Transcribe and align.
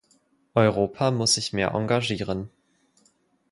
Europa 0.55 1.11
muss 1.11 1.35
sich 1.35 1.53
mehr 1.53 1.75
engagieren. 1.75 2.49